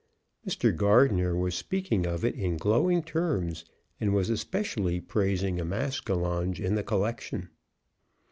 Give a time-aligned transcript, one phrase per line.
[0.47, 0.75] Mr.
[0.75, 3.65] Gardner was speaking of it in glowing terms,
[3.99, 7.51] and was especially praising a maskinonge in the collection.